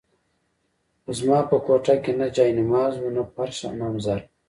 خو 1.03 1.09
زما 1.19 1.39
په 1.49 1.57
کوټه 1.65 1.95
کې 2.03 2.11
نه 2.19 2.27
جاینماز 2.35 2.93
وو، 2.97 3.15
نه 3.17 3.23
فرش 3.33 3.57
او 3.67 3.73
نه 3.79 3.83
هم 3.89 3.95
ظرف. 4.05 4.23